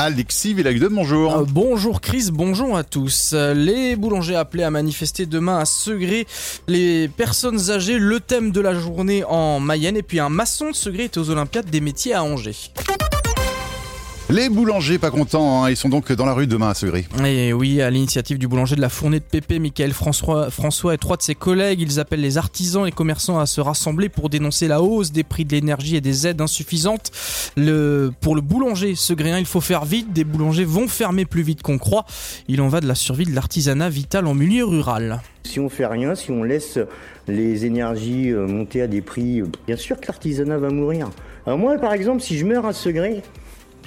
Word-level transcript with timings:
Alexis 0.00 0.54
Villagde, 0.54 0.86
bonjour. 0.92 1.38
Euh, 1.38 1.44
bonjour 1.48 2.00
Chris, 2.00 2.28
bonjour 2.32 2.76
à 2.76 2.84
tous. 2.84 3.34
Les 3.34 3.96
boulangers 3.96 4.36
appelés 4.36 4.62
à 4.62 4.70
manifester 4.70 5.26
demain 5.26 5.58
à 5.58 5.64
Segré, 5.64 6.24
les 6.68 7.08
personnes 7.08 7.70
âgées, 7.70 7.98
le 7.98 8.20
thème 8.20 8.52
de 8.52 8.60
la 8.60 8.74
journée 8.74 9.24
en 9.24 9.58
Mayenne, 9.58 9.96
et 9.96 10.04
puis 10.04 10.20
un 10.20 10.28
maçon 10.28 10.70
de 10.70 10.76
Segré 10.76 11.04
est 11.04 11.16
aux 11.16 11.30
Olympiades 11.30 11.68
des 11.68 11.80
métiers 11.80 12.14
à 12.14 12.22
Angers. 12.22 12.70
Les 14.30 14.50
boulangers 14.50 14.98
pas 14.98 15.10
contents, 15.10 15.64
hein, 15.64 15.70
ils 15.70 15.76
sont 15.76 15.88
donc 15.88 16.12
dans 16.12 16.26
la 16.26 16.34
rue 16.34 16.46
demain 16.46 16.68
à 16.68 16.74
Segré. 16.74 17.06
Et 17.24 17.54
oui, 17.54 17.80
à 17.80 17.88
l'initiative 17.88 18.36
du 18.36 18.46
boulanger 18.46 18.76
de 18.76 18.80
la 18.82 18.90
fournée 18.90 19.20
de 19.20 19.24
Pépé, 19.24 19.58
Michael 19.58 19.94
François, 19.94 20.50
François 20.50 20.92
et 20.92 20.98
trois 20.98 21.16
de 21.16 21.22
ses 21.22 21.34
collègues, 21.34 21.80
ils 21.80 21.98
appellent 21.98 22.20
les 22.20 22.36
artisans 22.36 22.86
et 22.86 22.92
commerçants 22.92 23.38
à 23.38 23.46
se 23.46 23.62
rassembler 23.62 24.10
pour 24.10 24.28
dénoncer 24.28 24.68
la 24.68 24.82
hausse 24.82 25.12
des 25.12 25.24
prix 25.24 25.46
de 25.46 25.52
l'énergie 25.52 25.96
et 25.96 26.02
des 26.02 26.26
aides 26.26 26.42
insuffisantes. 26.42 27.10
Le, 27.56 28.12
pour 28.20 28.34
le 28.34 28.42
boulanger 28.42 28.96
segréen, 28.96 29.38
il 29.38 29.46
faut 29.46 29.62
faire 29.62 29.86
vite, 29.86 30.12
des 30.12 30.24
boulangers 30.24 30.66
vont 30.66 30.88
fermer 30.88 31.24
plus 31.24 31.42
vite 31.42 31.62
qu'on 31.62 31.78
croit. 31.78 32.04
Il 32.48 32.60
en 32.60 32.68
va 32.68 32.82
de 32.82 32.86
la 32.86 32.94
survie 32.94 33.24
de 33.24 33.34
l'artisanat 33.34 33.88
vital 33.88 34.26
en 34.26 34.34
milieu 34.34 34.66
rural. 34.66 35.22
Si 35.44 35.58
on 35.58 35.70
fait 35.70 35.86
rien, 35.86 36.14
si 36.14 36.30
on 36.30 36.42
laisse 36.42 36.78
les 37.28 37.64
énergies 37.64 38.30
euh, 38.30 38.46
monter 38.46 38.82
à 38.82 38.88
des 38.88 39.00
prix, 39.00 39.40
euh, 39.40 39.46
bien 39.66 39.76
sûr 39.76 39.98
que 39.98 40.06
l'artisanat 40.06 40.58
va 40.58 40.68
mourir. 40.68 41.08
Alors 41.46 41.58
moi, 41.58 41.78
par 41.78 41.94
exemple, 41.94 42.20
si 42.20 42.36
je 42.36 42.44
meurs 42.44 42.66
à 42.66 42.74
Segré, 42.74 43.22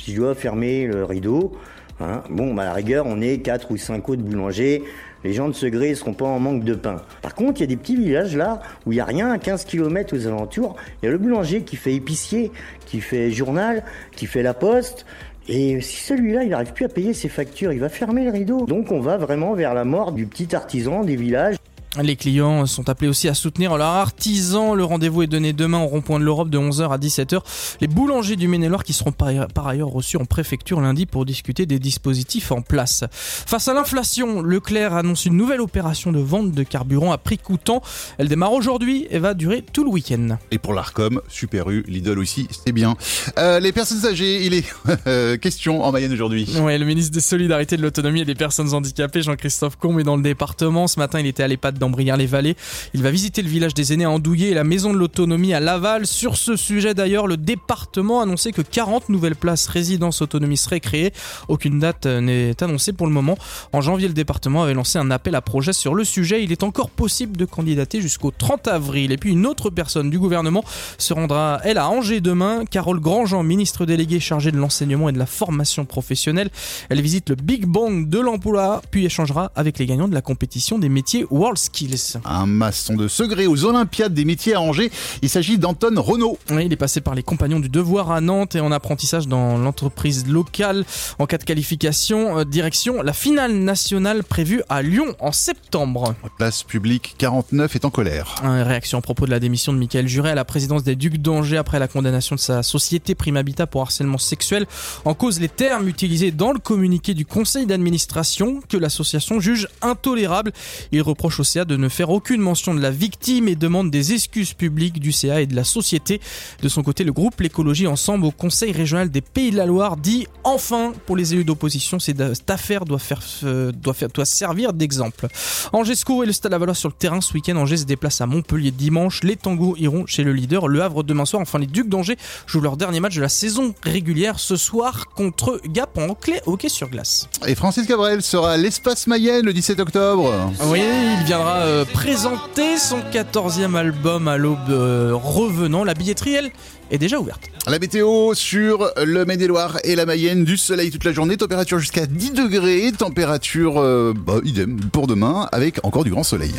si 0.00 0.12
je 0.12 0.16
dois 0.16 0.34
fermer 0.34 0.86
le 0.86 1.04
rideau, 1.04 1.52
hein, 2.00 2.22
bon, 2.30 2.54
bah, 2.54 2.62
à 2.62 2.64
la 2.66 2.72
rigueur, 2.72 3.06
on 3.06 3.20
est 3.20 3.38
quatre 3.38 3.70
ou 3.70 3.76
cinq 3.76 4.08
autres 4.08 4.22
boulangers. 4.22 4.82
Les 5.22 5.34
gens 5.34 5.48
de 5.48 5.52
Segré 5.52 5.90
ne 5.90 5.94
seront 5.94 6.14
pas 6.14 6.24
en 6.24 6.38
manque 6.38 6.64
de 6.64 6.74
pain. 6.74 7.02
Par 7.20 7.34
contre, 7.34 7.58
il 7.58 7.60
y 7.60 7.64
a 7.64 7.66
des 7.66 7.76
petits 7.76 7.96
villages 7.96 8.34
là 8.34 8.62
où 8.86 8.92
il 8.92 8.94
n'y 8.94 9.00
a 9.02 9.04
rien 9.04 9.30
à 9.30 9.36
15 9.36 9.66
km 9.66 10.16
aux 10.16 10.26
alentours. 10.26 10.76
Il 11.02 11.06
y 11.06 11.08
a 11.08 11.12
le 11.12 11.18
boulanger 11.18 11.60
qui 11.60 11.76
fait 11.76 11.92
épicier, 11.92 12.50
qui 12.86 13.02
fait 13.02 13.30
journal, 13.30 13.84
qui 14.16 14.24
fait 14.24 14.42
la 14.42 14.54
poste. 14.54 15.04
Et 15.46 15.82
si 15.82 15.96
celui-là, 15.96 16.44
il 16.44 16.50
n'arrive 16.50 16.72
plus 16.72 16.86
à 16.86 16.88
payer 16.88 17.12
ses 17.12 17.28
factures, 17.28 17.72
il 17.72 17.80
va 17.80 17.90
fermer 17.90 18.24
le 18.24 18.30
rideau. 18.30 18.64
Donc 18.64 18.92
on 18.92 19.00
va 19.00 19.18
vraiment 19.18 19.52
vers 19.52 19.74
la 19.74 19.84
mort 19.84 20.12
du 20.12 20.24
petit 20.24 20.56
artisan 20.56 21.04
des 21.04 21.16
villages. 21.16 21.56
Les 21.98 22.14
clients 22.14 22.66
sont 22.66 22.88
appelés 22.88 23.08
aussi 23.08 23.26
à 23.26 23.34
soutenir 23.34 23.76
leurs 23.76 23.88
artisans. 23.88 24.74
Le 24.74 24.84
rendez-vous 24.84 25.22
est 25.22 25.26
donné 25.26 25.52
demain 25.52 25.80
au 25.80 25.86
rond-point 25.86 26.20
de 26.20 26.24
l'Europe 26.24 26.48
de 26.48 26.56
11h 26.56 26.88
à 26.88 26.98
17h. 26.98 27.40
Les 27.80 27.88
boulangers 27.88 28.36
du 28.36 28.46
Maine-et-Loire 28.46 28.84
qui 28.84 28.92
seront 28.92 29.10
par 29.10 29.66
ailleurs 29.66 29.88
reçus 29.88 30.16
en 30.16 30.24
préfecture 30.24 30.80
lundi 30.80 31.04
pour 31.06 31.26
discuter 31.26 31.66
des 31.66 31.80
dispositifs 31.80 32.52
en 32.52 32.62
place. 32.62 33.02
Face 33.10 33.66
à 33.66 33.74
l'inflation, 33.74 34.40
Leclerc 34.40 34.94
annonce 34.94 35.26
une 35.26 35.36
nouvelle 35.36 35.60
opération 35.60 36.12
de 36.12 36.20
vente 36.20 36.52
de 36.52 36.62
carburant 36.62 37.10
à 37.10 37.18
prix 37.18 37.38
coûtant. 37.38 37.82
Elle 38.18 38.28
démarre 38.28 38.52
aujourd'hui 38.52 39.08
et 39.10 39.18
va 39.18 39.34
durer 39.34 39.64
tout 39.72 39.82
le 39.82 39.90
week-end. 39.90 40.38
Et 40.52 40.58
pour 40.58 40.74
l'Arcom, 40.74 41.20
Super 41.26 41.70
U, 41.70 41.82
Lidl 41.88 42.20
aussi, 42.20 42.46
c'est 42.52 42.72
bien. 42.72 42.96
Euh, 43.36 43.58
les 43.58 43.72
personnes 43.72 44.06
âgées, 44.06 44.46
il 44.46 44.54
est 44.54 44.64
euh, 45.08 45.36
question 45.38 45.82
en 45.82 45.90
Mayenne 45.90 46.12
aujourd'hui. 46.12 46.48
Ouais, 46.62 46.78
le 46.78 46.86
ministre 46.86 47.12
des 47.12 47.20
Solidarités, 47.20 47.76
de 47.76 47.82
l'Autonomie 47.82 48.20
et 48.20 48.24
des 48.24 48.36
Personnes 48.36 48.72
Handicapées, 48.74 49.22
Jean-Christophe 49.22 49.74
Combe, 49.74 49.98
est 49.98 50.04
dans 50.04 50.16
le 50.16 50.22
département. 50.22 50.86
Ce 50.86 51.00
matin, 51.00 51.18
il 51.18 51.26
était 51.26 51.42
à 51.42 51.48
l'EHPAD 51.48 51.79
d'Ambrières-les-Vallées. 51.80 52.54
Il 52.94 53.02
va 53.02 53.10
visiter 53.10 53.42
le 53.42 53.48
village 53.48 53.74
des 53.74 53.92
aînés 53.92 54.04
à 54.04 54.10
Andouillé 54.10 54.50
et 54.50 54.54
la 54.54 54.62
maison 54.62 54.92
de 54.92 54.98
l'autonomie 54.98 55.52
à 55.52 55.58
Laval. 55.58 56.06
Sur 56.06 56.36
ce 56.36 56.54
sujet 56.54 56.94
d'ailleurs, 56.94 57.26
le 57.26 57.36
département 57.36 58.20
a 58.20 58.22
annoncé 58.22 58.52
que 58.52 58.62
40 58.62 59.08
nouvelles 59.08 59.34
places 59.34 59.66
résidence 59.66 60.22
autonomie 60.22 60.56
seraient 60.56 60.80
créées. 60.80 61.12
Aucune 61.48 61.80
date 61.80 62.06
euh, 62.06 62.20
n'est 62.20 62.62
annoncée 62.62 62.92
pour 62.92 63.06
le 63.06 63.12
moment. 63.12 63.36
En 63.72 63.80
janvier, 63.80 64.06
le 64.06 64.14
département 64.14 64.62
avait 64.62 64.74
lancé 64.74 64.98
un 64.98 65.10
appel 65.10 65.34
à 65.34 65.40
projet 65.40 65.72
sur 65.72 65.94
le 65.94 66.04
sujet. 66.04 66.44
Il 66.44 66.52
est 66.52 66.62
encore 66.62 66.90
possible 66.90 67.36
de 67.36 67.44
candidater 67.44 68.00
jusqu'au 68.00 68.30
30 68.30 68.68
avril. 68.68 69.10
Et 69.10 69.16
puis 69.16 69.32
une 69.32 69.46
autre 69.46 69.70
personne 69.70 70.10
du 70.10 70.18
gouvernement 70.18 70.64
se 70.98 71.12
rendra, 71.12 71.60
elle, 71.64 71.78
à 71.78 71.88
Angers 71.88 72.20
demain. 72.20 72.64
Carole 72.70 73.00
Grandjean, 73.00 73.42
ministre 73.42 73.86
déléguée 73.86 74.20
chargée 74.20 74.52
de 74.52 74.58
l'enseignement 74.58 75.08
et 75.08 75.12
de 75.12 75.18
la 75.18 75.26
formation 75.26 75.84
professionnelle. 75.84 76.50
Elle 76.88 77.00
visite 77.00 77.30
le 77.30 77.36
Big 77.36 77.66
Bang 77.66 78.08
de 78.08 78.18
l'emploi, 78.18 78.82
puis 78.90 79.06
échangera 79.06 79.50
avec 79.56 79.78
les 79.78 79.86
gagnants 79.86 80.08
de 80.08 80.14
la 80.14 80.22
compétition 80.22 80.78
des 80.78 80.88
métiers 80.88 81.24
World 81.30 81.58
Skills. 81.70 82.18
Un 82.24 82.46
maçon 82.46 82.94
de 82.94 83.06
Segré 83.06 83.46
aux 83.46 83.64
Olympiades 83.64 84.12
des 84.12 84.24
métiers 84.24 84.54
à 84.54 84.60
Angers. 84.60 84.90
Il 85.22 85.28
s'agit 85.28 85.56
d'Anton 85.56 85.94
Renault. 85.96 86.38
Oui, 86.50 86.66
il 86.66 86.72
est 86.72 86.76
passé 86.76 87.00
par 87.00 87.14
les 87.14 87.22
compagnons 87.22 87.60
du 87.60 87.68
devoir 87.68 88.10
à 88.10 88.20
Nantes 88.20 88.56
et 88.56 88.60
en 88.60 88.72
apprentissage 88.72 89.28
dans 89.28 89.56
l'entreprise 89.56 90.26
locale. 90.26 90.84
En 91.18 91.26
cas 91.26 91.38
de 91.38 91.44
qualification, 91.44 92.38
euh, 92.38 92.44
direction 92.44 93.02
la 93.02 93.12
finale 93.12 93.54
nationale 93.54 94.24
prévue 94.24 94.62
à 94.68 94.82
Lyon 94.82 95.14
en 95.20 95.32
septembre. 95.32 96.14
La 96.24 96.30
place 96.30 96.64
publique 96.64 97.14
49 97.18 97.76
est 97.76 97.84
en 97.84 97.90
colère. 97.90 98.34
Une 98.42 98.62
réaction 98.62 98.98
à 98.98 99.00
propos 99.00 99.26
de 99.26 99.30
la 99.30 99.38
démission 99.38 99.72
de 99.72 99.78
Michael 99.78 100.08
Juret 100.08 100.30
à 100.30 100.34
la 100.34 100.44
présidence 100.44 100.82
des 100.82 100.96
Ducs 100.96 101.18
d'Angers 101.18 101.56
après 101.56 101.78
la 101.78 101.86
condamnation 101.86 102.34
de 102.34 102.40
sa 102.40 102.64
société 102.64 103.14
Prime 103.14 103.36
Habitat 103.36 103.68
pour 103.68 103.82
harcèlement 103.82 104.18
sexuel. 104.18 104.66
En 105.04 105.14
cause 105.14 105.38
les 105.38 105.48
termes 105.48 105.86
utilisés 105.86 106.32
dans 106.32 106.52
le 106.52 106.58
communiqué 106.58 107.14
du 107.14 107.26
conseil 107.26 107.66
d'administration 107.66 108.60
que 108.68 108.76
l'association 108.76 109.38
juge 109.38 109.68
intolérable. 109.82 110.52
Il 110.92 111.02
reproche 111.02 111.38
au 111.40 111.44
CA 111.44 111.59
de 111.64 111.76
ne 111.76 111.88
faire 111.88 112.10
aucune 112.10 112.40
mention 112.40 112.74
de 112.74 112.80
la 112.80 112.90
victime 112.90 113.48
et 113.48 113.56
demande 113.56 113.90
des 113.90 114.12
excuses 114.12 114.54
publiques 114.54 115.00
du 115.00 115.12
CA 115.12 115.40
et 115.40 115.46
de 115.46 115.56
la 115.56 115.64
société. 115.64 116.20
De 116.62 116.68
son 116.68 116.82
côté, 116.82 117.04
le 117.04 117.12
groupe 117.12 117.40
L'écologie 117.40 117.86
Ensemble 117.86 118.26
au 118.26 118.30
conseil 118.30 118.72
régional 118.72 119.10
des 119.10 119.20
Pays 119.20 119.50
de 119.50 119.56
la 119.56 119.66
Loire 119.66 119.96
dit 119.96 120.26
enfin 120.44 120.92
pour 121.06 121.16
les 121.16 121.34
élus 121.34 121.44
d'opposition, 121.44 121.98
cette 121.98 122.50
affaire 122.50 122.84
doit, 122.84 122.98
faire, 122.98 123.20
euh, 123.44 123.72
doit, 123.72 123.94
faire, 123.94 124.08
doit 124.08 124.24
servir 124.24 124.72
d'exemple. 124.72 125.28
Angers 125.72 125.94
Sco 125.94 126.22
et 126.22 126.26
le 126.26 126.32
Stade 126.32 126.52
Lavallois 126.52 126.74
sur 126.74 126.88
le 126.88 126.94
terrain 126.94 127.20
ce 127.20 127.32
week-end. 127.34 127.56
Angers 127.56 127.78
se 127.78 127.84
déplace 127.84 128.20
à 128.20 128.26
Montpellier 128.26 128.70
dimanche. 128.70 129.22
Les 129.22 129.36
tangos 129.36 129.76
iront 129.78 130.06
chez 130.06 130.24
le 130.24 130.32
leader, 130.32 130.68
le 130.68 130.82
Havre 130.82 131.02
demain 131.02 131.24
soir. 131.24 131.42
Enfin, 131.42 131.58
les 131.58 131.66
Ducs 131.66 131.88
d'Angers 131.88 132.16
jouent 132.46 132.60
leur 132.60 132.76
dernier 132.76 133.00
match 133.00 133.16
de 133.16 133.20
la 133.20 133.28
saison 133.28 133.74
régulière 133.82 134.38
ce 134.38 134.56
soir 134.56 135.08
contre 135.14 135.60
Gap 135.66 135.98
en 135.98 136.14
clé 136.14 136.40
hockey 136.46 136.68
sur 136.68 136.88
glace. 136.88 137.28
Et 137.46 137.54
Francis 137.54 137.86
Cabrel 137.86 138.22
sera 138.22 138.52
à 138.52 138.56
l'espace 138.56 139.06
Mayenne 139.06 139.44
le 139.44 139.52
17 139.52 139.80
octobre. 139.80 140.32
Oui, 140.66 140.80
il 140.80 141.24
euh, 141.56 141.84
présenter 141.84 142.76
son 142.76 143.00
14e 143.00 143.74
album 143.74 144.28
à 144.28 144.36
l'aube 144.36 144.58
euh, 144.70 145.12
revenant. 145.14 145.84
La 145.84 145.94
billetterie, 145.94 146.34
elle, 146.34 146.50
est 146.90 146.98
déjà 146.98 147.18
ouverte. 147.18 147.42
La 147.66 147.78
météo 147.78 148.34
sur 148.34 148.90
le 148.96 149.24
Maine-et-Loire 149.24 149.78
et 149.84 149.96
la 149.96 150.06
Mayenne, 150.06 150.44
du 150.44 150.56
soleil 150.56 150.90
toute 150.90 151.04
la 151.04 151.12
journée, 151.12 151.36
température 151.36 151.78
jusqu'à 151.78 152.06
10 152.06 152.32
degrés, 152.32 152.90
température 152.96 153.80
euh, 153.80 154.14
bah, 154.16 154.40
idem 154.44 154.80
pour 154.92 155.06
demain 155.06 155.48
avec 155.52 155.84
encore 155.84 156.04
du 156.04 156.10
grand 156.10 156.24
soleil. 156.24 156.52